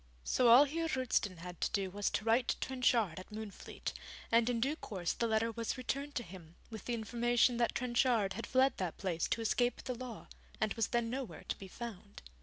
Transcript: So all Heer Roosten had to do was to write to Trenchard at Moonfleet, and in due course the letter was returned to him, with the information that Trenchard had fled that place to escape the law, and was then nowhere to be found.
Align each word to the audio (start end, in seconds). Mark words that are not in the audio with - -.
So 0.23 0.47
all 0.47 0.63
Heer 0.63 0.87
Roosten 0.87 1.37
had 1.37 1.61
to 1.61 1.69
do 1.73 1.91
was 1.91 2.09
to 2.09 2.25
write 2.25 2.47
to 2.47 2.59
Trenchard 2.59 3.19
at 3.19 3.29
Moonfleet, 3.31 3.93
and 4.31 4.49
in 4.49 4.59
due 4.59 4.75
course 4.75 5.13
the 5.13 5.27
letter 5.27 5.51
was 5.51 5.77
returned 5.77 6.15
to 6.15 6.23
him, 6.23 6.55
with 6.71 6.85
the 6.85 6.95
information 6.95 7.57
that 7.57 7.75
Trenchard 7.75 8.33
had 8.33 8.47
fled 8.47 8.73
that 8.77 8.97
place 8.97 9.27
to 9.27 9.41
escape 9.41 9.83
the 9.83 9.93
law, 9.93 10.25
and 10.59 10.73
was 10.73 10.87
then 10.87 11.11
nowhere 11.11 11.43
to 11.49 11.55
be 11.55 11.67
found. 11.67 12.23